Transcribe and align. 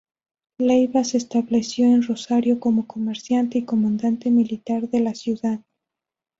Leiva 0.57 1.03
se 1.03 1.19
estableció 1.19 1.85
en 1.85 2.01
Rosario 2.01 2.59
como 2.59 2.87
comerciante 2.87 3.59
y 3.59 3.65
comandante 3.65 4.31
militar 4.31 4.89
de 4.89 4.99
la 5.01 5.13
ciudad. 5.13 5.59